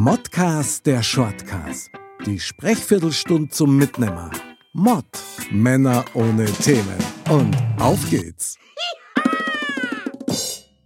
Modcast 0.00 0.86
der 0.86 1.02
Shortcast. 1.02 1.90
Die 2.24 2.38
Sprechviertelstunde 2.38 3.48
zum 3.48 3.76
Mitnehmer. 3.76 4.30
Mod. 4.72 5.04
Männer 5.50 6.04
ohne 6.14 6.44
Themen. 6.44 6.96
Und 7.28 7.56
auf 7.80 8.08
geht's. 8.08 8.56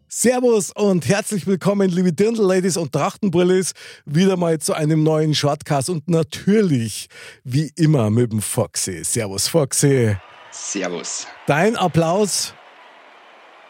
Servus 0.09 0.71
und 0.71 1.07
herzlich 1.07 1.47
willkommen, 1.47 1.91
liebe 1.91 2.15
Dirndl-Ladies 2.15 2.79
und 2.79 2.93
Trachtenbrillis, 2.93 3.73
wieder 4.07 4.39
mal 4.39 4.61
zu 4.61 4.73
einem 4.73 5.03
neuen 5.03 5.35
Shortcast 5.35 5.91
und 5.91 6.09
natürlich, 6.09 7.09
wie 7.45 7.71
immer, 7.77 8.09
mit 8.09 8.33
dem 8.33 8.41
Foxy. 8.41 9.05
Servus, 9.05 9.47
Foxy. 9.47 10.17
Servus. 10.51 11.27
Dein 11.47 11.77
Applaus. 11.77 12.55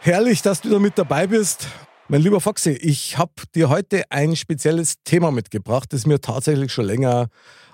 Herrlich, 0.02 0.40
dass 0.40 0.60
du 0.60 0.70
da 0.70 0.78
mit 0.78 0.96
dabei 0.96 1.26
bist. 1.26 1.66
Mein 2.08 2.20
lieber 2.20 2.40
Foxy, 2.40 2.70
ich 2.70 3.16
habe 3.16 3.32
dir 3.54 3.68
heute 3.68 4.02
ein 4.10 4.34
spezielles 4.34 4.96
Thema 5.04 5.30
mitgebracht, 5.30 5.92
das 5.92 6.04
mir 6.04 6.20
tatsächlich 6.20 6.72
schon 6.72 6.84
länger 6.84 7.28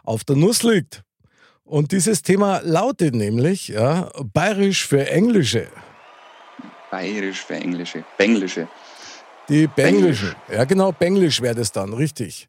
auf 0.04 0.22
der 0.22 0.36
Nuss 0.36 0.62
liegt. 0.62 1.02
Und 1.64 1.92
dieses 1.92 2.22
Thema 2.22 2.60
lautet 2.62 3.14
nämlich 3.14 3.68
ja, 3.68 4.10
Bayerisch 4.32 4.86
für 4.86 5.08
Englische. 5.08 5.68
Bayerisch 6.90 7.44
für 7.44 7.54
Englische. 7.54 8.04
Benglische. 8.16 8.68
Die 9.48 9.66
Benglische. 9.66 10.36
Ja, 10.52 10.64
genau, 10.64 10.92
Benglisch 10.92 11.40
wäre 11.40 11.54
das 11.54 11.72
dann, 11.72 11.92
richtig. 11.94 12.48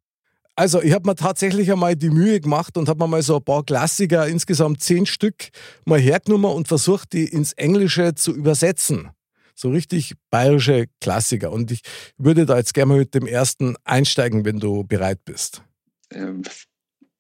Also, 0.56 0.82
ich 0.82 0.94
habe 0.94 1.08
mir 1.08 1.16
tatsächlich 1.16 1.72
einmal 1.72 1.96
die 1.96 2.10
Mühe 2.10 2.42
gemacht 2.42 2.78
und 2.78 2.90
habe 2.90 3.02
mir 3.02 3.08
mal 3.08 3.22
so 3.22 3.38
ein 3.38 3.44
paar 3.44 3.64
Klassiker, 3.64 4.28
insgesamt 4.28 4.84
zehn 4.84 5.06
Stück, 5.06 5.50
mal 5.86 6.00
hergenommen 6.00 6.52
und 6.52 6.68
versucht, 6.68 7.14
die 7.14 7.26
ins 7.26 7.54
Englische 7.54 8.16
zu 8.16 8.36
übersetzen. 8.36 9.12
So 9.60 9.72
richtig 9.72 10.14
bayerische 10.30 10.86
Klassiker. 11.02 11.52
Und 11.52 11.70
ich 11.70 11.82
würde 12.18 12.46
da 12.46 12.56
jetzt 12.56 12.74
gerne 12.74 12.94
mal 12.94 13.00
mit 13.00 13.14
dem 13.14 13.28
ersten 13.28 13.76
einsteigen, 13.84 14.46
wenn 14.46 14.62
du 14.62 14.86
bereit 14.86 15.26
bist. 15.26 15.64
Ähm, 16.12 16.44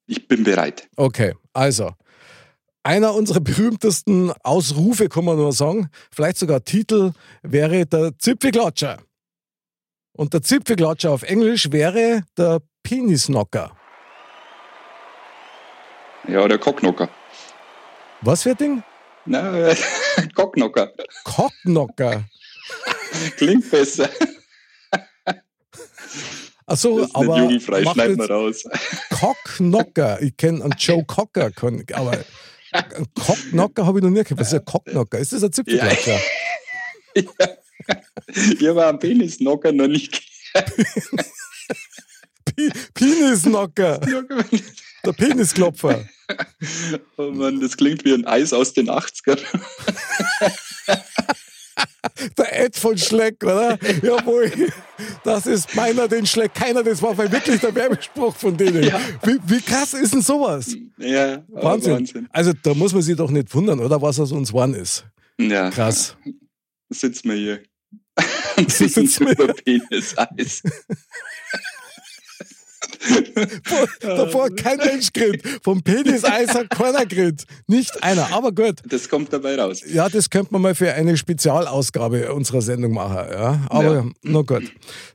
ich 0.06 0.26
bin 0.26 0.46
bereit. 0.46 0.88
Okay, 0.96 1.36
also 1.52 1.92
einer 2.82 3.14
unserer 3.14 3.42
berühmtesten 3.42 4.32
Ausrufe, 4.42 5.10
kann 5.10 5.26
man 5.26 5.36
nur 5.36 5.52
sagen, 5.52 5.90
vielleicht 6.14 6.38
sogar 6.38 6.64
Titel, 6.64 7.12
wäre 7.44 7.86
der 7.86 8.18
Zipfelklatscher. 8.18 9.00
Und 10.14 10.34
der 10.34 10.42
Zipfelklatscher 10.42 11.12
auf 11.12 11.24
Englisch 11.24 11.74
wäre 11.74 12.24
der 12.38 12.62
Penisnocker. 12.84 13.76
Ja, 16.26 16.48
der 16.48 16.58
Cocknocker. 16.58 17.10
Was 18.22 18.44
für 18.44 18.52
ein 18.52 18.58
Ding? 18.58 18.84
Na, 19.26 19.74
Cocknocker. 20.36 20.92
Cocknocker. 21.24 22.26
Klingt 23.38 23.70
besser. 23.70 24.10
Achso, 26.66 27.08
aber. 27.14 27.40
jugendfrei, 27.40 27.84
wir 27.84 28.10
jetzt 28.10 28.30
raus. 28.30 28.64
Cocknocker. 29.10 30.22
Ich 30.22 30.38
kenne 30.38 30.64
einen 30.64 30.76
Joe 30.78 31.04
Cocker, 31.04 31.52
aber 31.94 32.12
einen 32.72 33.14
Cocknocker 33.16 33.86
habe 33.86 34.00
ich 34.00 34.04
noch 34.04 34.12
nie 34.12 34.24
gehört. 34.24 34.40
Was 34.40 34.48
ist 34.54 34.60
ein 34.60 34.66
Cocknocker? 34.66 35.18
Ist 35.18 35.34
das 35.34 35.44
ein 35.44 35.52
Zipfelklatscher? 35.52 36.20
Ich 37.16 38.68
habe 38.68 38.86
einen 38.88 39.00
Penisnocker 39.00 39.72
noch 39.72 39.88
nicht 39.88 40.22
Pi- 42.46 42.72
Penisnocker. 42.94 44.00
Der 45.06 45.14
Penisklopfer. 45.14 46.06
Oh 47.18 47.32
Mann, 47.32 47.60
das 47.60 47.76
klingt 47.76 48.06
wie 48.06 48.14
ein 48.14 48.24
Eis 48.28 48.54
aus 48.54 48.74
den 48.74 48.88
80ern. 48.88 49.40
Der 52.38 52.66
Ed 52.66 52.76
von 52.76 52.98
Schleck, 52.98 53.44
oder? 53.44 53.80
Jawohl. 54.04 54.52
Das 55.24 55.48
ist 55.48 55.74
meiner 55.76 56.08
den 56.08 56.26
Schleck. 56.26 56.54
Keiner, 56.54 56.84
das 56.84 57.02
war 57.02 57.18
wirklich 57.18 57.62
der 57.62 57.74
Werbespruch 57.74 58.36
von 58.36 58.56
denen. 58.56 58.84
Ja. 58.84 59.00
Wie, 59.24 59.38
wie 59.48 59.62
krass 59.62 59.94
ist 59.94 60.14
denn 60.14 60.22
sowas? 60.22 60.76
Ja, 60.98 61.44
oh, 61.50 61.64
Wahnsinn. 61.64 61.94
Wahnsinn. 61.94 62.28
Also 62.32 62.52
da 62.62 62.74
muss 62.74 62.94
man 62.94 63.02
sich 63.02 63.16
doch 63.16 63.32
nicht 63.32 63.54
wundern, 63.56 63.80
oder? 63.80 64.02
Was 64.02 64.20
aus 64.20 64.32
uns 64.32 64.50
geworden 64.50 64.76
ist. 64.76 65.06
Ja, 65.40 65.70
Krass. 65.70 66.18
sitzen 66.90 67.30
wir 67.30 67.38
hier. 67.38 67.64
Sitzen 68.68 69.26
wir 69.26 69.32
über 69.32 69.54
Penis-Eis. 69.54 70.62
Davor 74.02 74.50
kein 74.56 74.78
Mensch 74.78 75.12
grillt. 75.14 75.44
Vom 75.64 75.82
Penis-Eis 75.82 76.54
hat 76.54 76.70
keiner 76.70 77.06
grillt. 77.06 77.44
Nicht 77.68 78.04
einer. 78.04 78.32
Aber 78.34 78.52
gut. 78.52 78.82
Das 78.88 79.08
kommt 79.10 79.32
dabei 79.34 79.56
raus. 79.60 79.82
Ja, 79.88 80.10
das 80.10 80.30
könnte 80.30 80.52
man 80.54 80.62
mal 80.62 80.76
für 80.76 80.94
eine 80.94 81.18
Spezialausgabe 81.18 82.34
unserer 82.34 82.62
Sendung 82.62 82.94
machen. 82.94 83.32
Ja? 83.32 83.62
Aber 83.70 83.96
Ja. 83.96 84.06
na 84.24 84.42
gut. 84.42 84.72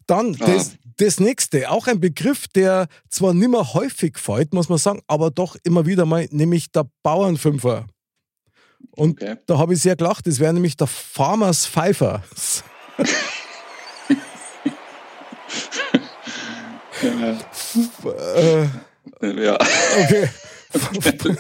Dann 0.07 0.37
Ah. 0.41 0.47
das, 0.47 0.73
das 0.99 1.21
nächste, 1.21 1.71
auch 1.71 1.87
ein 1.87 2.01
Begriff, 2.01 2.47
der 2.49 2.87
zwar 3.11 3.35
nicht 3.35 3.51
mehr 3.51 3.75
häufig 3.75 4.19
fällt, 4.19 4.53
muss 4.55 4.69
man 4.69 4.79
sagen, 4.79 5.01
aber 5.07 5.31
doch 5.31 5.57
immer 5.65 5.87
wieder 5.87 6.07
mal, 6.07 6.27
nämlich 6.31 6.71
der 6.71 6.87
Bauernfünfer. 7.03 7.87
Und 8.93 9.21
Okay. 9.23 9.37
da 9.47 9.59
habe 9.59 9.75
ich 9.75 9.81
sehr 9.81 9.97
gelacht, 9.97 10.27
das 10.27 10.39
wäre 10.39 10.53
nämlich 10.53 10.77
der 10.77 10.87
Farmers 10.87 11.67
Pfeifer. 11.67 12.23
äh, 17.05 18.67
Ja, 19.45 19.55
okay. 19.55 20.29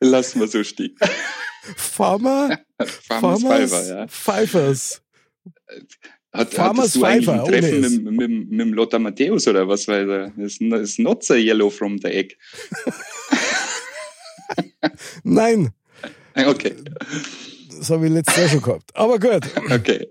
lassen 0.00 0.40
wir 0.40 0.48
so 0.48 0.62
stehen. 0.62 0.96
Farmer, 1.76 2.58
Farmers 2.78 3.42
Farmers 3.42 3.42
Pfeifer, 3.42 3.88
ja. 3.88 4.06
Pfeifers. 4.08 5.02
Hat, 6.32 6.54
Farmers 6.54 6.92
du 6.92 7.04
eigentlich 7.04 7.26
Pfeifer, 7.26 7.44
ein 7.44 7.50
Treffen 7.50 7.78
ohne 7.78 7.86
es. 7.86 7.92
mit, 7.92 8.04
mit, 8.04 8.50
mit 8.50 8.60
dem 8.60 8.72
Lothar 8.72 9.00
Matthäus 9.00 9.48
oder 9.48 9.66
was? 9.66 9.88
Weil 9.88 10.08
er 10.08 10.38
ist, 10.38 10.60
ist 10.60 10.98
not 11.00 11.24
so 11.24 11.34
yellow 11.34 11.70
from 11.70 11.98
the 11.98 12.08
egg. 12.08 12.36
Nein, 15.24 15.72
Okay, 16.36 16.74
das 17.80 17.90
habe 17.90 18.06
ich 18.06 18.12
letztes 18.12 18.36
Jahr 18.36 18.48
schon 18.48 18.62
gehabt. 18.62 18.90
Aber 18.94 19.18
gut. 19.18 19.48
okay. 19.70 20.06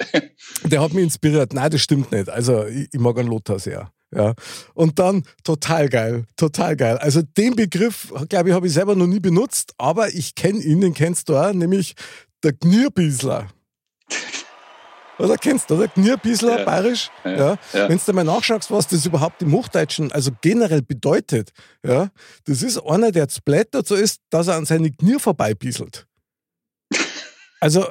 Der 0.66 0.82
hat 0.82 0.94
mich 0.94 1.04
inspiriert. 1.04 1.54
Nein, 1.54 1.70
das 1.72 1.82
stimmt 1.82 2.12
nicht. 2.12 2.30
Also, 2.30 2.66
ich, 2.66 2.90
ich 2.92 3.00
mag 3.00 3.18
einen 3.18 3.30
Lothar 3.30 3.60
sehr. 3.60 3.92
Ja. 4.14 4.34
Und 4.74 4.98
dann 4.98 5.24
total 5.44 5.88
geil, 5.88 6.26
total 6.36 6.76
geil. 6.76 6.98
Also 6.98 7.22
den 7.22 7.56
Begriff, 7.56 8.12
glaube 8.28 8.50
ich, 8.50 8.56
habe 8.56 8.66
ich 8.66 8.74
selber 8.74 8.96
noch 8.96 9.06
nie 9.06 9.20
benutzt, 9.20 9.74
aber 9.78 10.10
ich 10.10 10.34
kenne 10.34 10.60
ihn, 10.60 10.82
den 10.82 10.96
kennst 10.96 11.30
du 11.30 11.38
auch, 11.38 11.54
nämlich 11.54 11.94
der 12.44 12.54
Gnierbiesler. 12.54 13.48
Oder 15.20 15.36
kennst 15.38 15.70
du, 15.70 15.76
oder? 15.76 15.90
Gnierbiesler, 15.90 16.60
Ja. 16.60 16.66
bayerisch. 16.66 17.12
Ja. 17.26 17.32
Ja, 17.32 17.58
ja. 17.74 17.90
Wenn 17.90 18.00
du 18.04 18.14
mal 18.14 18.24
nachschaust, 18.24 18.72
was 18.72 18.88
das 18.88 19.06
überhaupt 19.06 19.42
im 19.42 19.52
Hochdeutschen, 19.52 20.12
also 20.14 20.32
generell 20.42 20.82
bedeutet, 20.82 21.52
ja, 21.86 22.10
das 22.46 22.64
ist 22.64 22.80
einer, 22.80 23.12
der 23.12 23.28
blättert 23.44 23.86
so 23.86 23.96
ist, 23.96 24.22
dass 24.30 24.48
er 24.48 24.56
an 24.56 24.66
seine 24.66 24.90
Knier 24.92 25.20
vorbeibieselt. 25.20 26.08
Also, 27.60 27.86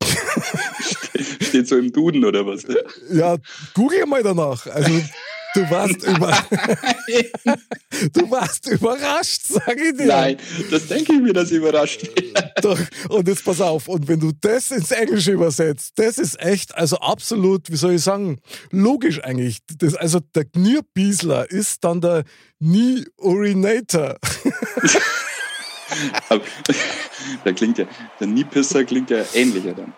Steht 1.40 1.68
so 1.68 1.76
im 1.76 1.92
Duden 1.92 2.24
oder 2.24 2.46
was? 2.46 2.66
Ja, 3.10 3.36
google 3.74 4.06
mal 4.06 4.22
danach. 4.22 4.66
Also, 4.66 5.02
du 5.54 5.70
warst, 5.70 6.02
über 6.06 6.30
du 8.12 8.30
warst 8.30 8.68
überrascht, 8.68 9.42
sag 9.44 9.76
ich 9.78 9.96
dir. 9.96 10.06
Nein, 10.06 10.36
das 10.70 10.88
denke 10.88 11.12
ich 11.12 11.20
mir, 11.20 11.32
das 11.32 11.50
überrascht. 11.50 12.08
Doch. 12.62 12.78
Und 13.08 13.28
jetzt 13.28 13.44
pass 13.44 13.60
auf, 13.60 13.88
und 13.88 14.08
wenn 14.08 14.20
du 14.20 14.32
das 14.40 14.70
ins 14.70 14.90
Englische 14.90 15.32
übersetzt, 15.32 15.92
das 15.96 16.18
ist 16.18 16.40
echt, 16.40 16.74
also 16.74 16.96
absolut, 16.96 17.70
wie 17.70 17.76
soll 17.76 17.94
ich 17.94 18.02
sagen, 18.02 18.40
logisch 18.70 19.22
eigentlich. 19.22 19.58
Das, 19.78 19.94
also 19.94 20.20
der 20.34 20.44
Knirbiesler 20.46 21.50
ist 21.50 21.84
dann 21.84 22.00
der 22.00 22.24
Knee-Urinator. 22.60 24.18
Da 27.44 27.52
klingt 27.52 27.78
ja, 27.78 27.86
der 28.20 28.26
Niepisser 28.26 28.84
klingt 28.84 29.10
ja 29.10 29.24
ähnlicher 29.34 29.74
dann. 29.74 29.92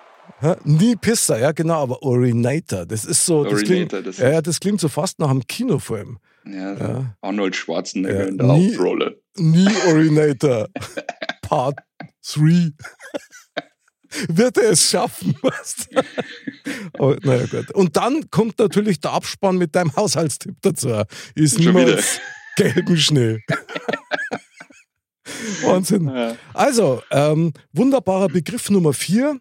Knee-Pisser, 0.63 1.39
ja 1.39 1.53
genau, 1.53 1.83
aber 1.83 2.03
Urinator, 2.03 2.85
das 2.85 3.05
ist 3.05 3.25
so, 3.25 3.45
das 3.45 3.63
klingt, 3.63 3.93
das 3.93 4.05
ja, 4.05 4.11
ist- 4.11 4.19
ja, 4.35 4.43
das 4.43 4.61
klingt 4.61 4.81
so 4.81 4.89
fast 4.89 5.19
nach 5.19 5.31
einem 5.31 5.47
Kinofilm. 5.47 6.19
Ja, 6.45 6.75
Ja. 6.75 7.17
Arnold 7.23 7.57
Schwarzenegger 7.57 8.21
Ja, 8.25 8.27
in 8.27 8.37
der 8.39 8.47
nie- 8.49 8.71
Hauptrolle. 8.77 9.21
Knee 9.37 9.69
Urinator 9.89 10.69
Part 11.43 11.79
3. 12.35 12.71
Wird 14.29 14.59
er 14.59 14.71
es 14.73 14.91
schaffen? 14.91 15.35
Was? 15.43 15.89
Aber, 16.99 17.17
naja, 17.23 17.47
gut. 17.47 17.71
Und 17.73 17.97
dann 17.97 18.29
kommt 18.31 18.59
natürlich 18.59 19.01
der 19.01 19.13
Abspann 19.13 19.57
mit 19.57 19.75
deinem 19.75 19.95
Haushaltstipp 19.97 20.57
dazu. 20.63 21.03
Ist 21.35 21.59
niemals 21.59 22.21
gelben 22.57 22.97
Schnee. 22.97 23.41
Wahnsinn. 25.63 26.09
Ja. 26.09 26.37
Also, 26.53 27.03
ähm, 27.11 27.53
wunderbarer 27.73 28.29
Begriff 28.29 28.71
Nummer 28.71 28.93
vier. 28.93 29.39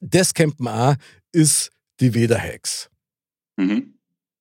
Das 0.00 0.34
kennt 0.34 0.58
man 0.60 0.94
auch, 0.94 1.02
ist 1.32 1.70
die 2.00 2.14
Wederhex. 2.14 2.90
Mhm. 3.56 3.94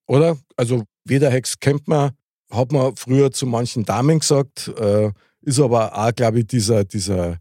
Oder? 0.08 0.38
Also 0.58 0.84
Wederhex 1.06 1.60
kennt 1.60 1.88
man, 1.88 2.12
hat 2.50 2.72
man 2.72 2.96
früher 2.96 3.32
zu 3.32 3.46
manchen 3.46 3.86
Damen 3.86 4.20
gesagt, 4.20 4.68
äh, 4.78 5.12
ist 5.42 5.60
aber 5.60 5.96
auch, 5.98 6.14
glaube 6.14 6.40
ich, 6.40 6.48
dieser, 6.48 6.84
dieser, 6.84 7.38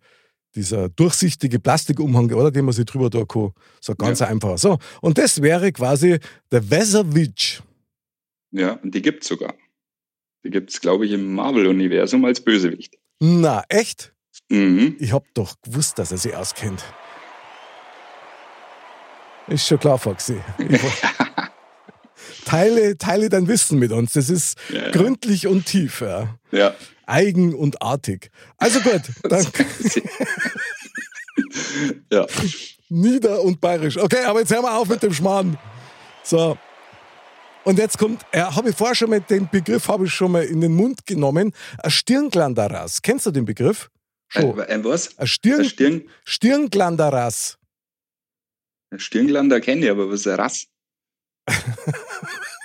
dieser 0.54 0.88
durchsichtige 0.88 1.58
Plastikumhang, 1.60 2.30
oder, 2.32 2.50
den 2.50 2.64
man 2.64 2.74
sich 2.74 2.84
drüber 2.84 3.10
tun 3.10 3.26
kann. 3.26 3.52
So 3.80 3.94
ganz 3.94 4.20
Ja. 4.20 4.26
einfach. 4.28 4.58
So, 4.58 4.78
und 5.00 5.18
das 5.18 5.40
wäre 5.42 5.72
quasi 5.72 6.18
der 6.50 6.70
Weserwitsch. 6.70 7.60
Ja, 8.52 8.72
und 8.74 8.94
die 8.94 9.02
gibt's 9.02 9.28
sogar. 9.28 9.54
Die 10.44 10.50
gibt's, 10.50 10.80
glaube 10.80 11.06
ich, 11.06 11.12
im 11.12 11.34
Marvel-Universum 11.34 12.24
als 12.24 12.40
Bösewicht. 12.42 12.96
Na, 13.20 13.62
echt? 13.68 14.12
Mhm. 14.48 14.96
Ich 14.98 15.12
hab 15.12 15.24
doch 15.34 15.54
gewusst, 15.62 15.98
dass 15.98 16.10
er 16.10 16.18
sich 16.18 16.34
auskennt. 16.34 16.82
Ist 19.46 19.66
schon 19.66 19.78
klar, 19.78 19.98
Foxy. 19.98 20.40
Teile, 22.46 22.96
teile 22.96 23.28
dein 23.28 23.46
Wissen 23.48 23.78
mit 23.78 23.92
uns. 23.92 24.14
Das 24.14 24.30
ist 24.30 24.58
Ja, 24.70 24.86
ja. 24.86 24.90
gründlich 24.90 25.46
und 25.46 25.66
tief, 25.66 26.00
ja. 26.00 26.36
Ja. 26.50 26.74
eigen 27.06 27.54
und 27.54 27.82
artig. 27.82 28.30
Also 28.56 28.80
gut, 28.80 29.02
dann 29.24 29.46
ja. 32.10 32.26
nieder 32.88 33.42
und 33.42 33.60
bayerisch. 33.60 33.98
Okay, 33.98 34.24
aber 34.24 34.40
jetzt 34.40 34.50
hören 34.52 34.62
wir 34.64 34.74
auf 34.76 34.88
mit 34.88 35.02
dem 35.02 35.12
Schmarrn. 35.12 35.58
So. 36.22 36.56
Und 37.70 37.78
jetzt 37.78 37.98
kommt, 37.98 38.26
äh, 38.32 38.40
habe 38.40 38.70
ich 38.70 38.76
vorher 38.76 38.96
schon 38.96 39.10
mal 39.10 39.20
den 39.20 39.48
Begriff 39.48 39.86
habe 39.86 40.06
ich 40.06 40.12
schon 40.12 40.32
mal 40.32 40.42
in 40.42 40.60
den 40.60 40.74
Mund 40.74 41.06
genommen. 41.06 41.52
Ein 41.78 41.90
Stirnglanderas. 41.92 43.00
Kennst 43.00 43.26
du 43.26 43.30
den 43.30 43.44
Begriff? 43.44 43.92
Schon. 44.26 44.60
Ein, 44.60 44.68
ein 44.68 44.84
was? 44.84 45.10
Ein 45.10 45.18
Ein 45.18 45.26
Stirn, 45.28 45.64
Stirn, 45.64 46.02
Stirnglanderas. 46.24 47.58
ein 48.90 48.98
Stirnglander 48.98 49.60
kenne 49.60 49.84
ich, 49.84 49.90
aber 49.92 50.10
was 50.10 50.18
ist 50.18 50.26
ein 50.26 50.34
Rass? 50.34 50.66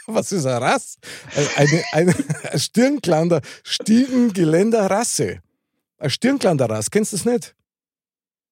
Was 0.08 0.32
ist 0.32 0.48
ein 0.48 0.62
Rass? 0.62 0.98
Eine, 1.56 1.84
eine, 1.92 2.16
ein 2.52 2.60
Stirnglander, 2.60 3.42
Stiegengeländerrasse. 3.64 5.40
Ein 6.00 6.10
Stirnglanderras, 6.10 6.90
kennst 6.90 7.14
du 7.14 7.18
das 7.18 7.26
nicht? 7.26 7.56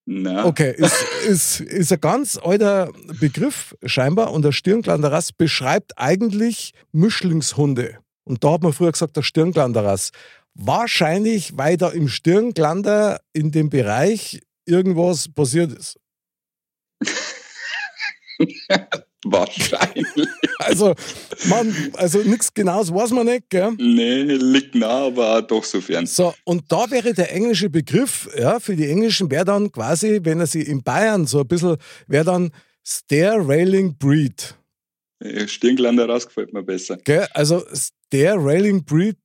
Na, 0.06 0.44
Okay, 0.44 0.74
ist, 0.76 1.02
ist, 1.26 1.60
ist 1.60 1.92
ein 1.92 2.00
ganz 2.00 2.36
alter 2.36 2.92
Begriff 3.18 3.74
scheinbar 3.84 4.32
und 4.32 4.42
der 4.42 4.52
Stirnglanderrass 4.52 5.32
beschreibt 5.32 5.96
eigentlich 5.96 6.72
Mischlingshunde. 6.92 7.98
Und 8.24 8.44
da 8.44 8.52
hat 8.52 8.62
man 8.62 8.72
früher 8.72 8.92
gesagt, 8.92 9.16
der 9.16 9.22
Stirnglanderrass. 9.22 10.10
Wahrscheinlich, 10.54 11.56
weil 11.56 11.76
da 11.76 11.88
im 11.88 12.08
Stirnglander 12.08 13.20
in 13.32 13.50
dem 13.50 13.70
Bereich 13.70 14.42
irgendwas 14.66 15.28
passiert 15.28 15.72
ist. 15.72 15.98
wahrscheinlich. 19.24 20.06
Also, 20.58 20.94
man, 21.46 21.74
also 21.94 22.20
nichts 22.20 22.54
Genaues 22.54 22.92
weiß 22.92 23.10
man 23.10 23.26
nicht, 23.26 23.50
gell? 23.50 23.72
nee, 23.76 24.22
liegt 24.22 24.74
nah, 24.74 25.06
aber 25.06 25.42
doch 25.42 25.64
so 25.64 25.80
fern. 25.80 26.06
So, 26.06 26.32
und 26.44 26.70
da 26.70 26.90
wäre 26.90 27.12
der 27.12 27.32
englische 27.32 27.68
Begriff, 27.68 28.30
ja, 28.38 28.60
für 28.60 28.74
die 28.74 28.88
Englischen 28.88 29.30
wäre 29.30 29.44
dann 29.44 29.70
quasi, 29.70 30.20
wenn 30.22 30.40
er 30.40 30.46
sie 30.46 30.62
in 30.62 30.82
Bayern 30.82 31.26
so 31.26 31.40
ein 31.40 31.48
bisschen, 31.48 31.76
wäre 32.06 32.24
dann 32.24 32.50
Stair 32.86 33.36
Railing 33.38 33.98
Breed. 33.98 34.54
Stirnglander 35.46 36.08
raus 36.08 36.26
gefällt 36.26 36.52
mir 36.52 36.62
besser. 36.62 36.98
Gell? 36.98 37.26
Also 37.32 37.64
Stair 37.72 38.36
Railing 38.38 38.84
Breed, 38.84 39.16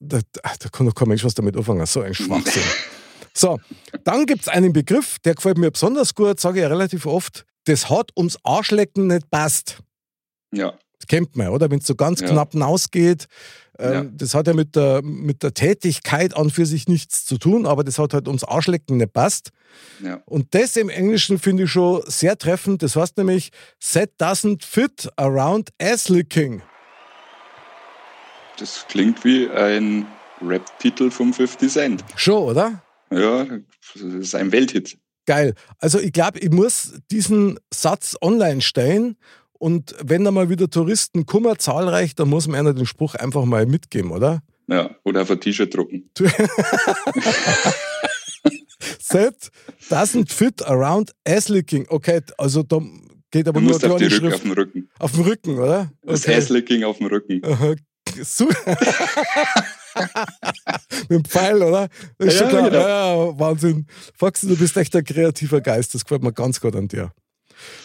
da, 0.00 0.20
da 0.40 0.68
kann 0.70 0.86
doch 0.86 0.94
kein 0.94 1.08
Mensch 1.08 1.24
was 1.24 1.34
damit 1.34 1.56
anfangen, 1.56 1.84
so 1.86 2.00
ein 2.00 2.14
Schwachsinn. 2.14 2.62
so, 3.34 3.58
dann 4.04 4.26
gibt 4.26 4.42
es 4.42 4.48
einen 4.48 4.72
Begriff, 4.72 5.18
der 5.20 5.34
gefällt 5.34 5.58
mir 5.58 5.70
besonders 5.70 6.14
gut, 6.14 6.40
sage 6.40 6.58
ich 6.58 6.62
ja 6.62 6.68
relativ 6.68 7.06
oft, 7.06 7.44
das 7.64 7.90
hat 7.90 8.10
ums 8.16 8.38
Arschlecken 8.44 9.06
nicht 9.08 9.30
passt. 9.30 9.78
Ja, 10.52 10.74
Das 11.00 11.08
kennt 11.08 11.36
man, 11.36 11.48
oder? 11.48 11.70
Wenn 11.70 11.80
es 11.80 11.86
so 11.86 11.94
ganz 11.96 12.20
Ja. 12.20 12.28
knapp 12.28 12.52
hinausgeht. 12.52 13.26
Ähm, 13.78 13.92
Ja. 13.92 14.04
Das 14.04 14.34
hat 14.34 14.46
ja 14.46 14.54
mit 14.54 14.74
der, 14.76 15.02
mit 15.02 15.42
der 15.42 15.52
Tätigkeit 15.52 16.34
an 16.36 16.48
für 16.50 16.64
sich 16.64 16.86
nichts 16.88 17.26
zu 17.26 17.36
tun, 17.38 17.66
aber 17.66 17.84
das 17.84 17.98
hat 17.98 18.14
halt 18.14 18.26
ums 18.28 18.44
Arschlecken 18.44 18.96
nicht 18.98 19.12
passt. 19.12 19.50
ja. 20.00 20.22
Und 20.24 20.54
das 20.54 20.76
im 20.76 20.88
Englischen 20.88 21.38
finde 21.38 21.64
ich 21.64 21.70
schon 21.72 22.02
sehr 22.06 22.38
treffend. 22.38 22.82
Das 22.82 22.94
heißt 22.96 23.16
nämlich, 23.18 23.50
set 23.80 24.12
doesn't 24.20 24.64
fit 24.64 25.08
around 25.16 25.70
ass 25.80 26.08
licking. 26.08 26.62
Das 28.58 28.86
klingt 28.88 29.24
wie 29.24 29.48
ein 29.50 30.06
Rap-Titel 30.40 31.10
vom 31.10 31.32
50 31.34 31.70
Cent. 31.72 32.04
Schon, 32.16 32.42
oder? 32.50 32.82
Ja, 33.10 33.44
das 33.44 34.02
ist 34.02 34.34
ein 34.34 34.52
Welthit. 34.52 34.96
Geil. 35.26 35.54
Also 35.78 35.98
ich 35.98 36.12
glaube, 36.12 36.38
ich 36.38 36.50
muss 36.50 36.94
diesen 37.10 37.58
Satz 37.72 38.16
online 38.20 38.60
stellen 38.60 39.16
und 39.52 39.94
wenn 40.02 40.24
da 40.24 40.30
mal 40.30 40.50
wieder 40.50 40.68
Touristen 40.68 41.24
kummer 41.26 41.58
zahlreich, 41.58 42.14
dann 42.14 42.28
muss 42.28 42.46
man 42.46 42.60
einer 42.60 42.74
den 42.74 42.86
Spruch 42.86 43.14
einfach 43.14 43.44
mal 43.44 43.64
mitgeben, 43.66 44.10
oder? 44.10 44.42
Ja, 44.66 44.90
oder 45.04 45.22
auf 45.22 45.30
ein 45.30 45.40
T-Shirt 45.40 45.74
drucken. 45.74 46.10
Set 48.98 49.50
doesn't 49.88 50.32
fit 50.32 50.62
around 50.66 51.12
ass 51.26 51.48
licking. 51.48 51.86
Okay, 51.88 52.20
also 52.38 52.62
da 52.62 52.80
geht 53.30 53.48
aber 53.48 53.60
Du 53.60 53.66
nur 53.66 53.72
musst 53.72 53.84
eine 53.84 53.94
auf, 53.94 54.00
die 54.00 54.08
kleine 54.08 54.26
Rück, 54.26 54.34
auf 54.34 54.42
den 54.42 54.52
Rücken. 54.52 54.88
Auf 54.98 55.12
dem 55.12 55.20
Rücken, 55.22 55.58
oder? 55.58 55.90
Das 56.02 56.28
Asslicking 56.28 56.84
auf 56.84 56.98
dem 56.98 57.06
Rücken. 57.06 57.42
So. 58.22 58.48
Mit 61.08 61.10
dem 61.10 61.24
Pfeil, 61.24 61.62
oder? 61.62 61.88
Das 62.18 62.28
ist 62.34 62.40
Ja, 62.40 62.40
schon 62.40 62.48
klar. 62.50 62.70
genau. 62.70 63.30
Ja, 63.32 63.38
Wahnsinn. 63.38 63.86
Foxy, 64.16 64.48
du 64.48 64.56
bist 64.56 64.76
echt 64.76 64.94
ein 64.96 65.04
kreativer 65.04 65.60
Geist. 65.60 65.94
Das 65.94 66.04
gefällt 66.04 66.22
mir 66.22 66.32
ganz 66.32 66.60
gut 66.60 66.74
an 66.76 66.88
dir. 66.88 67.12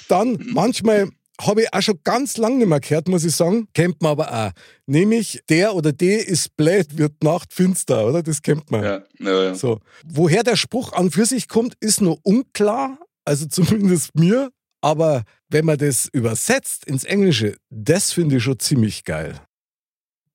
Dann, 0.08 0.40
manchmal 0.52 1.10
habe 1.40 1.62
ich 1.62 1.74
auch 1.74 1.82
schon 1.82 2.00
ganz 2.04 2.38
lange 2.38 2.58
nicht 2.58 2.68
mehr 2.68 2.80
gehört, 2.80 3.08
muss 3.08 3.24
ich 3.24 3.36
sagen. 3.36 3.68
Kennt 3.74 4.02
man 4.02 4.12
aber 4.12 4.34
auch. 4.34 4.52
Nämlich, 4.88 5.42
der 5.50 5.76
oder 5.76 5.92
die 5.94 6.12
ist 6.14 6.58
blöd, 6.58 6.98
wird 6.98 7.24
Nacht 7.24 7.54
finster, 7.54 8.06
oder? 8.08 8.24
Das 8.24 8.42
kennt 8.42 8.72
man. 8.72 8.84
Ja, 8.84 9.04
ja, 9.20 9.44
ja. 9.44 9.56
So. 9.56 9.80
Woher 10.06 10.44
der 10.44 10.56
Spruch 10.56 10.92
an 10.94 11.12
für 11.12 11.26
sich 11.26 11.48
kommt, 11.48 11.76
ist 11.80 12.02
nur 12.02 12.18
unklar. 12.24 12.98
Also 13.26 13.46
zumindest 13.46 14.16
mir. 14.16 14.50
Aber 14.82 15.24
wenn 15.50 15.66
man 15.66 15.78
das 15.78 16.10
übersetzt 16.12 16.86
ins 16.86 17.04
Englische, 17.04 17.56
das 17.70 18.12
finde 18.14 18.38
ich 18.38 18.44
schon 18.44 18.58
ziemlich 18.60 19.04
geil. 19.04 19.36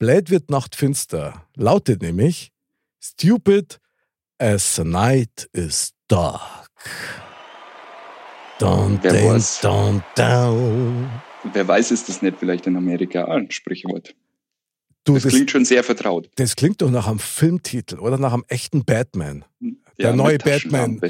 Blöd 0.05 0.29
wird 0.29 0.51
Nacht 0.51 0.77
finster 0.77 1.47
lautet 1.57 2.03
nämlich 2.03 2.53
Stupid 3.01 3.81
as 4.39 4.75
the 4.77 4.85
night 4.85 5.49
is 5.55 5.95
dark. 6.09 6.69
Down, 8.59 8.99
Wer 9.01 9.13
down, 9.15 9.35
weiß. 9.37 9.61
down, 9.63 10.03
down. 10.15 11.11
Wer 11.55 11.67
weiß, 11.67 11.91
ist 11.91 12.11
das 12.11 12.21
nicht 12.21 12.37
vielleicht 12.39 12.67
in 12.67 12.77
Amerika 12.77 13.25
ein 13.25 13.51
Sprichwort? 13.51 14.15
Du, 15.05 15.15
Das, 15.15 15.23
das, 15.23 15.33
klingt 15.33 15.51
schon 15.51 15.65
sehr 15.65 15.83
vertraut. 15.83 16.29
das 16.35 16.55
klingt 16.55 16.83
doch 16.83 16.91
nach 16.91 17.07
einem 17.07 17.19
Filmtitel 17.19 17.99
oder 17.99 18.19
nach 18.19 18.35
einem 18.35 18.45
echten 18.49 18.85
Batman. 18.85 19.47
Der 19.99 20.11
Ja, 20.11 20.13
neue 20.13 20.35
mit 20.35 20.45
Batman. 20.45 21.01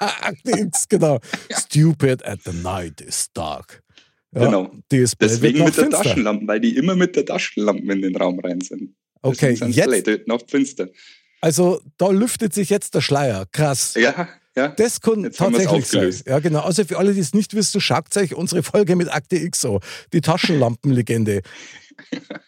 Akte 0.00 0.50
X, 0.60 0.86
genau. 0.86 1.18
Stupid 1.50 2.22
at 2.26 2.40
the 2.44 2.52
night 2.52 3.00
is 3.00 3.32
dark. 3.32 3.82
Ja, 4.34 4.44
Genau. 4.44 4.70
Die 4.90 4.98
ist 4.98 5.16
blöd, 5.16 5.30
Deswegen 5.30 5.64
mit 5.64 5.76
der. 5.76 5.90
Taschenlampe, 5.90 6.46
weil 6.46 6.60
die 6.60 6.76
immer 6.76 6.94
mit 6.94 7.16
der 7.16 7.26
Taschenlampe 7.26 7.92
in 7.92 8.02
den 8.02 8.16
Raum 8.16 8.38
rein 8.40 8.60
sind. 8.60 8.94
Okay, 9.22 9.52
jetzt, 9.52 10.26
noch 10.26 10.40
finster. 10.48 10.88
also 11.42 11.80
da 11.98 12.08
lüftet 12.10 12.54
sich 12.54 12.70
jetzt 12.70 12.94
der 12.94 13.02
Schleier. 13.02 13.46
Krass. 13.52 13.94
Ja, 13.94 14.28
ja. 14.56 14.68
Das 14.68 15.00
kann 15.00 15.24
Jetzt 15.24 15.36
tatsächlich 15.38 15.86
sein. 15.86 16.14
Ja, 16.26 16.38
genau. 16.38 16.60
Also 16.60 16.84
für 16.84 16.98
alle, 16.98 17.12
die 17.12 17.20
es 17.20 17.34
nicht 17.34 17.54
wissen, 17.54 17.80
schaut 17.80 18.16
euch 18.16 18.34
unsere 18.34 18.62
Folge 18.62 18.96
mit 18.96 19.12
Akte 19.12 19.36
X 19.36 19.64
an. 19.64 19.78
Die 20.12 20.20
Taschenlampenlegende. 20.20 21.42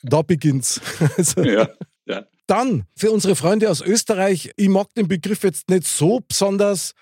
da 0.02 0.22
beginnt's. 0.22 0.80
Also, 1.16 1.42
ja, 1.42 1.68
ja. 2.06 2.26
Dann 2.46 2.84
für 2.96 3.10
unsere 3.10 3.36
Freunde 3.36 3.70
aus 3.70 3.80
Österreich, 3.80 4.52
ich 4.56 4.68
mag 4.68 4.92
den 4.94 5.08
Begriff 5.08 5.42
jetzt 5.44 5.68
nicht 5.68 5.86
so 5.86 6.20
besonders, 6.26 6.94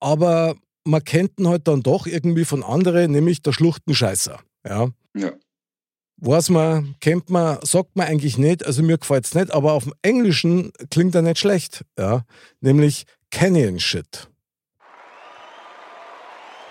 aber 0.00 0.56
man 0.86 1.04
kennt 1.04 1.38
ihn 1.38 1.48
halt 1.48 1.68
dann 1.68 1.82
doch 1.82 2.06
irgendwie 2.06 2.44
von 2.44 2.62
anderen, 2.62 3.12
nämlich 3.12 3.42
der 3.42 3.52
Schluchtenscheißer. 3.52 4.38
Ja. 4.66 4.88
ja. 5.14 5.32
Weiß 6.18 6.48
man, 6.48 6.94
kennt 7.00 7.28
man, 7.28 7.58
sagt 7.62 7.94
man 7.94 8.06
eigentlich 8.06 8.38
nicht, 8.38 8.64
also 8.64 8.82
mir 8.82 8.96
gefällt 8.96 9.26
es 9.26 9.34
nicht, 9.34 9.50
aber 9.50 9.72
auf 9.72 9.84
dem 9.84 9.92
Englischen 10.02 10.72
klingt 10.90 11.14
er 11.14 11.22
nicht 11.22 11.38
schlecht. 11.38 11.84
Ja. 11.98 12.24
Nämlich 12.60 13.04
Canyon 13.30 13.78
Shit. 13.80 14.28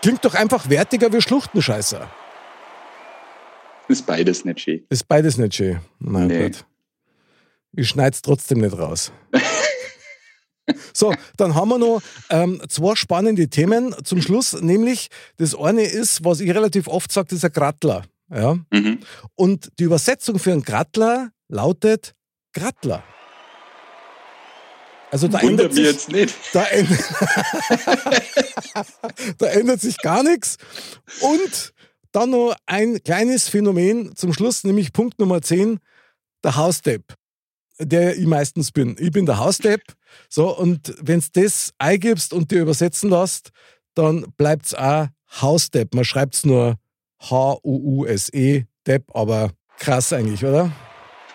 Klingt 0.01 0.23
doch 0.25 0.33
einfach 0.35 0.69
wertiger 0.69 1.11
wie 1.13 1.21
Schluchtenscheißer. 1.21 2.09
Ist 3.87 4.05
beides 4.07 4.45
nicht 4.45 4.59
schön. 4.61 4.83
Ist 4.89 5.07
beides 5.07 5.37
nicht 5.37 5.53
schön. 5.55 5.79
Na 5.99 6.21
Nee. 6.25 6.43
gut. 6.49 6.65
Ich 7.73 7.89
schneide 7.89 8.15
es 8.15 8.21
trotzdem 8.21 8.59
nicht 8.61 8.77
raus. 8.77 9.11
so, 10.93 11.13
dann 11.37 11.55
haben 11.55 11.69
wir 11.69 11.77
noch 11.77 12.01
ähm, 12.29 12.61
zwei 12.69 12.95
spannende 12.95 13.47
Themen 13.47 13.95
zum 14.03 14.21
Schluss. 14.21 14.53
Nämlich, 14.53 15.09
das 15.37 15.55
eine 15.55 15.83
ist, 15.83 16.23
was 16.23 16.39
ich 16.39 16.53
relativ 16.53 16.87
oft 16.87 17.11
sage, 17.11 17.27
das 17.29 17.39
ist 17.39 17.45
ein 17.45 17.51
Grattler. 17.51 18.03
Ja? 18.29 18.57
Mhm. 18.71 18.99
Und 19.35 19.71
die 19.79 19.83
Übersetzung 19.83 20.39
für 20.39 20.51
einen 20.51 20.63
Grattler 20.63 21.29
lautet 21.47 22.15
Grattler. 22.53 23.03
Also 25.11 25.27
da 25.27 25.39
ändert, 25.39 25.71
Wundert 25.71 25.73
mich 25.73 25.85
sich, 25.85 25.87
jetzt 25.93 26.11
nicht. 26.11 26.35
da, 26.53 26.65
ändert, 26.65 26.99
da 29.37 29.45
ändert 29.45 29.81
sich 29.81 29.97
gar 29.99 30.23
nichts. 30.23 30.57
Und 31.21 31.73
dann 32.11 32.31
noch 32.31 32.55
ein 32.65 33.01
kleines 33.03 33.47
Phänomen 33.47 34.15
zum 34.15 34.33
Schluss, 34.33 34.63
nämlich 34.63 34.93
Punkt 34.93 35.19
Nummer 35.19 35.41
10, 35.41 35.79
der 36.43 36.55
Hausdepp, 36.55 37.13
der 37.79 38.17
ich 38.17 38.25
meistens 38.25 38.71
bin. 38.71 38.95
Ich 38.99 39.11
bin 39.11 39.25
der 39.25 39.39
Hausdepp. 39.39 39.81
So, 40.29 40.55
und 40.57 40.95
wenn 41.01 41.19
du 41.19 41.41
das 41.41 41.73
eingibst 41.77 42.33
und 42.33 42.51
dir 42.51 42.61
übersetzen 42.61 43.09
lässt, 43.09 43.49
dann 43.95 44.25
bleibt 44.37 44.67
es 44.67 44.73
auch 44.73 45.07
Hausdepp. 45.41 45.93
Man 45.93 46.05
schreibt 46.05 46.35
es 46.35 46.45
nur 46.45 46.75
H-U-U-S-E, 47.21 48.65
Depp, 48.87 49.15
aber 49.15 49.51
krass 49.77 50.13
eigentlich, 50.13 50.43
oder? 50.45 50.65
Du 50.65 50.71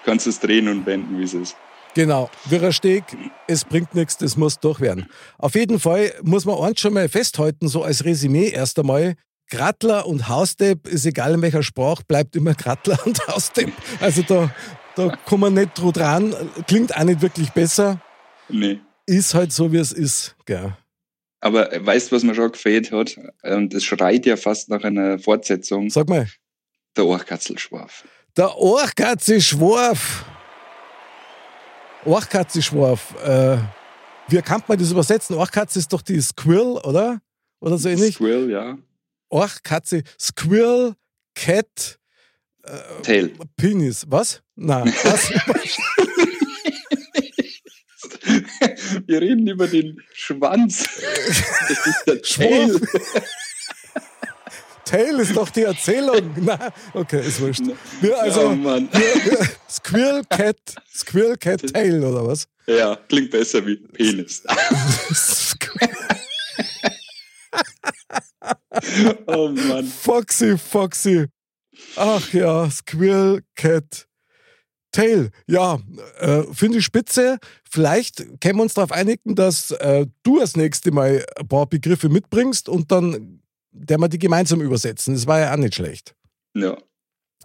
kannst 0.04 0.26
es 0.26 0.40
drehen 0.40 0.68
und 0.68 0.86
wenden, 0.86 1.18
wie 1.18 1.24
es 1.24 1.34
ist. 1.34 1.56
Genau, 1.94 2.30
Wirrer 2.48 2.72
Steg, 2.72 3.04
es 3.48 3.64
bringt 3.64 3.94
nichts, 3.94 4.16
das 4.16 4.36
muss 4.36 4.60
durch 4.60 4.80
werden. 4.80 5.06
Auf 5.38 5.56
jeden 5.56 5.80
Fall 5.80 6.12
muss 6.22 6.44
man 6.44 6.56
eins 6.60 6.80
schon 6.80 6.94
mal 6.94 7.08
festhalten, 7.08 7.66
so 7.66 7.82
als 7.82 8.04
Resümee 8.04 8.48
erst 8.48 8.78
einmal. 8.78 9.14
Grattler 9.50 10.06
und 10.06 10.28
Hausdepp 10.28 10.86
ist 10.86 11.04
egal 11.04 11.34
in 11.34 11.42
welcher 11.42 11.64
Sprache, 11.64 12.04
bleibt 12.06 12.36
immer 12.36 12.54
Grattler 12.54 12.98
und 13.04 13.26
Hausdepp. 13.26 13.72
Also 14.00 14.22
da, 14.22 14.54
da 15.08 15.16
kommt 15.24 15.40
man 15.42 15.54
nicht 15.54 15.78
drüber 15.78 15.92
dran, 15.92 16.34
klingt 16.66 16.96
auch 16.96 17.04
nicht 17.04 17.22
wirklich 17.22 17.50
besser. 17.50 18.00
Nee. 18.48 18.80
Ist 19.06 19.34
halt 19.34 19.52
so, 19.52 19.72
wie 19.72 19.78
es 19.78 19.92
ist. 19.92 20.36
Gell. 20.44 20.76
Aber 21.40 21.70
weißt 21.72 22.10
du, 22.10 22.16
was 22.16 22.22
mir 22.22 22.34
schon 22.34 22.52
gefällt 22.52 22.92
hat? 22.92 23.18
Und 23.42 23.72
es 23.72 23.84
schreit 23.84 24.26
ja 24.26 24.36
fast 24.36 24.68
nach 24.68 24.84
einer 24.84 25.18
Fortsetzung. 25.18 25.88
Sag 25.88 26.08
mal. 26.08 26.28
Der 26.96 27.06
Orchkatzelschwarf. 27.06 28.04
Der 28.36 28.56
Orchkatzelschwarf. 28.56 30.24
Orchkatzelschwarf. 32.04 33.14
Äh, 33.24 33.58
wie 34.28 34.42
kann 34.42 34.62
man 34.66 34.78
das 34.78 34.90
übersetzen? 34.90 35.36
Orchkatze 35.36 35.78
ist 35.78 35.92
doch 35.92 36.02
die 36.02 36.20
Squirrel, 36.20 36.78
oder? 36.84 37.20
Oder 37.60 37.78
so 37.78 37.88
ähnlich? 37.88 38.14
Squirrel, 38.16 38.50
ja. 38.50 38.78
Orchkatze, 39.28 40.02
Squirrel, 40.18 40.94
Cat, 41.34 41.99
äh, 42.62 43.02
Tail. 43.02 43.32
Penis. 43.56 44.04
Was? 44.08 44.42
Na, 44.56 44.84
was? 44.84 45.30
Wir 49.06 49.20
reden 49.20 49.46
über 49.46 49.66
den 49.66 50.00
Schwanz. 50.12 50.88
Das 51.68 51.86
ist 51.86 52.04
der 52.06 52.22
Tail. 52.22 52.80
Tail 54.84 55.20
ist 55.20 55.36
doch 55.36 55.50
die 55.50 55.62
Erzählung. 55.62 56.34
Na, 56.36 56.72
okay, 56.94 57.26
ist 57.26 57.40
wurscht. 57.40 57.62
Wir, 58.00 58.20
also, 58.20 58.48
oh, 58.48 58.56
wir, 58.56 58.88
wir, 58.90 59.48
Squirrel 59.70 60.24
Cat, 60.28 60.56
Squirrel 60.92 61.36
Cat 61.36 61.72
Tail 61.72 62.02
oder 62.02 62.26
was? 62.26 62.48
Ja, 62.66 62.96
klingt 63.08 63.30
besser 63.30 63.64
wie 63.64 63.76
Penis. 63.76 64.42
oh 69.26 69.48
Mann. 69.48 69.86
Foxy, 69.86 70.58
Foxy. 70.58 71.26
Ach 71.96 72.32
ja, 72.32 72.70
Squirrel 72.70 73.42
Cat 73.54 74.06
Tail, 74.92 75.30
ja, 75.46 75.78
äh, 76.18 76.42
finde 76.52 76.78
ich 76.78 76.84
spitze. 76.84 77.38
Vielleicht 77.70 78.40
können 78.40 78.56
wir 78.56 78.62
uns 78.62 78.74
darauf 78.74 78.90
einigen, 78.90 79.36
dass 79.36 79.70
äh, 79.70 80.06
du 80.24 80.40
das 80.40 80.56
nächste 80.56 80.90
Mal 80.90 81.24
ein 81.38 81.46
paar 81.46 81.66
Begriffe 81.66 82.08
mitbringst 82.08 82.68
und 82.68 82.90
dann 82.90 83.40
der 83.72 83.98
wir 83.98 84.08
die 84.08 84.18
gemeinsam 84.18 84.60
übersetzen. 84.60 85.14
Das 85.14 85.26
war 85.26 85.40
ja 85.40 85.52
auch 85.52 85.56
nicht 85.56 85.74
schlecht. 85.74 86.14
Ja. 86.54 86.76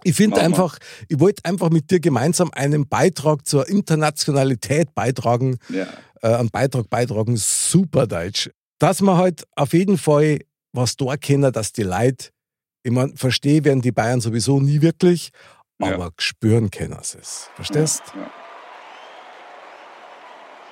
Ich 0.02 0.14
finde 0.14 0.40
einfach, 0.40 0.78
ich 1.08 1.18
wollte 1.18 1.44
einfach 1.44 1.70
mit 1.70 1.90
dir 1.90 2.00
gemeinsam 2.00 2.50
einen 2.52 2.88
Beitrag 2.88 3.46
zur 3.46 3.68
Internationalität 3.68 4.94
beitragen, 4.94 5.58
ja. 5.68 5.86
äh, 6.22 6.34
einen 6.34 6.50
Beitrag 6.50 6.90
beitragen, 6.90 7.36
super 7.36 8.06
Deutsch. 8.06 8.50
Dass 8.78 9.00
man 9.00 9.16
halt 9.16 9.46
auf 9.56 9.72
jeden 9.72 9.98
Fall 9.98 10.40
was 10.72 10.96
da 10.96 11.16
kennen, 11.16 11.50
dass 11.50 11.72
die 11.72 11.82
Leute, 11.82 12.28
ich 12.86 12.92
meine, 12.92 13.16
verstehen 13.16 13.64
werden 13.64 13.82
die 13.82 13.90
Bayern 13.90 14.20
sowieso 14.20 14.60
nie 14.60 14.80
wirklich, 14.80 15.30
aber 15.80 16.04
ja. 16.04 16.10
spüren 16.18 16.70
können 16.70 16.96
sie 17.02 17.18
es. 17.18 17.50
Verstehst? 17.56 18.04
Ja, 18.14 18.20
ja. 18.20 18.30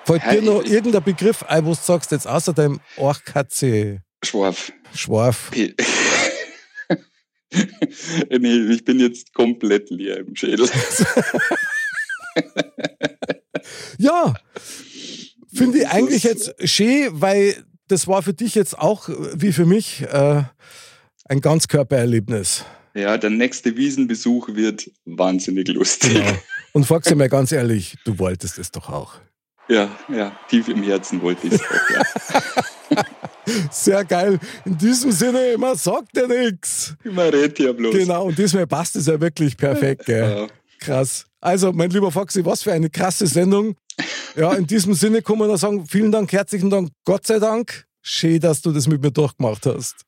Fällt 0.04 0.22
dir 0.30 0.42
noch 0.42 0.64
irgendein 0.64 1.02
Begriff 1.02 1.42
ein, 1.42 1.64
wo 1.64 1.70
du 1.70 1.74
sagst, 1.74 2.12
jetzt 2.12 2.28
außer 2.28 2.52
dem 2.52 2.78
Orchkatze? 2.98 4.04
Schwarf. 4.24 4.72
Schwarf. 4.94 5.50
nee, 5.56 5.74
ich 8.30 8.84
bin 8.84 9.00
jetzt 9.00 9.34
komplett 9.34 9.90
leer 9.90 10.18
im 10.18 10.36
Schädel. 10.36 10.68
ja, 13.98 14.34
finde 15.52 15.78
ich 15.78 15.88
eigentlich 15.88 16.22
jetzt 16.22 16.54
schön, 16.64 17.20
weil 17.20 17.64
das 17.88 18.06
war 18.06 18.22
für 18.22 18.34
dich 18.34 18.54
jetzt 18.54 18.78
auch 18.78 19.08
wie 19.08 19.50
für 19.50 19.66
mich 19.66 20.02
äh, 20.02 20.44
ein 21.24 21.40
Ganzkörpererlebnis. 21.40 22.64
Ja, 22.94 23.18
der 23.18 23.30
nächste 23.30 23.76
Wiesenbesuch 23.76 24.48
wird 24.54 24.90
wahnsinnig 25.04 25.68
lustig. 25.68 26.14
Genau. 26.14 26.38
Und 26.72 26.86
frag 26.86 27.04
sie 27.04 27.14
mir 27.14 27.28
ganz 27.28 27.52
ehrlich, 27.52 27.96
du 28.04 28.18
wolltest 28.18 28.58
es 28.58 28.70
doch 28.70 28.88
auch. 28.88 29.14
Ja, 29.68 29.88
ja, 30.08 30.38
tief 30.48 30.68
im 30.68 30.82
Herzen 30.82 31.22
wollte 31.22 31.46
ich 31.46 31.54
es 31.54 31.60
auch, 31.60 31.90
ja. 31.94 33.02
Sehr 33.70 34.04
geil. 34.04 34.38
In 34.64 34.76
diesem 34.76 35.10
Sinne, 35.10 35.56
man 35.58 35.76
sagt 35.76 36.16
ja 36.16 36.26
nichts. 36.26 36.94
Man 37.04 37.28
redet 37.28 37.58
ja 37.58 37.72
bloß. 37.72 37.94
Genau, 37.94 38.26
und 38.26 38.38
diesmal 38.38 38.66
passt 38.66 38.96
es 38.96 39.06
ja 39.06 39.20
wirklich 39.20 39.56
perfekt. 39.56 40.06
Gell? 40.06 40.36
Ja. 40.36 40.46
Krass. 40.80 41.26
Also, 41.40 41.72
mein 41.72 41.90
lieber 41.90 42.10
Foxy, 42.10 42.44
was 42.44 42.62
für 42.62 42.72
eine 42.72 42.90
krasse 42.90 43.26
Sendung. 43.26 43.76
Ja, 44.36 44.52
in 44.54 44.66
diesem 44.66 44.94
Sinne 44.94 45.22
kann 45.22 45.38
man 45.38 45.48
nur 45.48 45.58
sagen, 45.58 45.86
vielen 45.86 46.10
Dank, 46.10 46.32
herzlichen 46.32 46.70
Dank, 46.70 46.90
Gott 47.04 47.26
sei 47.26 47.38
Dank. 47.38 47.86
Schön, 48.02 48.40
dass 48.40 48.60
du 48.60 48.72
das 48.72 48.86
mit 48.86 49.02
mir 49.02 49.10
durchgemacht 49.10 49.64
hast. 49.66 50.04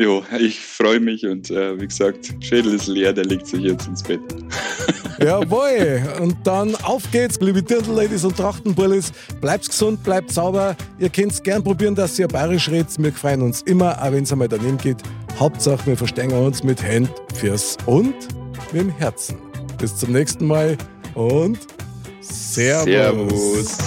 Jo, 0.00 0.24
ich 0.38 0.58
freue 0.58 0.98
mich 0.98 1.26
und 1.26 1.50
äh, 1.50 1.78
wie 1.78 1.86
gesagt, 1.86 2.32
Schädel 2.40 2.72
ist 2.72 2.86
leer, 2.86 3.12
der 3.12 3.26
legt 3.26 3.46
sich 3.46 3.60
jetzt 3.60 3.86
ins 3.86 4.02
Bett. 4.02 4.18
Jawohl, 5.20 6.00
und 6.22 6.36
dann 6.44 6.74
auf 6.76 7.02
geht's, 7.12 7.38
liebe 7.38 7.62
Dirndl-Ladies 7.62 8.24
und 8.24 8.34
Trachtenbullis. 8.34 9.12
Bleibt 9.42 9.68
gesund, 9.68 10.02
bleibt 10.02 10.32
sauber. 10.32 10.74
Ihr 10.98 11.10
könnt 11.10 11.32
es 11.32 11.42
gern 11.42 11.62
probieren, 11.62 11.94
dass 11.94 12.18
ihr 12.18 12.28
bayerisch 12.28 12.70
redet. 12.70 12.94
Wir 12.96 13.12
freuen 13.12 13.42
uns 13.42 13.60
immer, 13.60 14.02
auch 14.02 14.10
wenn 14.10 14.24
es 14.24 14.32
einmal 14.32 14.48
daneben 14.48 14.78
geht. 14.78 15.02
Hauptsache, 15.38 15.86
wir 15.86 15.98
verstehen 15.98 16.32
uns 16.32 16.62
mit 16.62 16.82
Hand, 16.82 17.10
Fürs 17.34 17.76
und 17.84 18.14
mit 18.72 18.84
dem 18.84 18.90
Herzen. 18.96 19.36
Bis 19.76 19.94
zum 19.94 20.12
nächsten 20.12 20.46
Mal 20.46 20.78
und 21.14 21.58
Servus. 22.22 22.86
Servus. 22.86 23.78